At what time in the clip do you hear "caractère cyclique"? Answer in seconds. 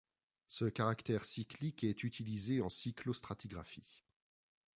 0.65-1.83